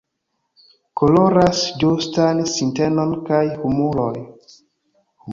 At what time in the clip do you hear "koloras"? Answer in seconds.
1.01-1.59